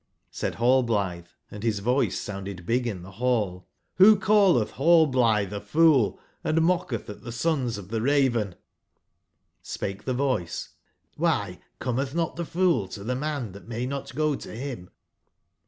[0.01, 3.67] "j^ Said nallblitbe, and bis voice sounded big in tbe ball:
[3.99, 8.55] '*CClbo calletb Rallblitbe a fool and mochetb at tbe sons of tbe Raven
[9.63, 10.69] ?"j^S pake tbe voice:
[11.19, 14.89] ''^by cometb not tbe fool to tbe man tbat may not go to bim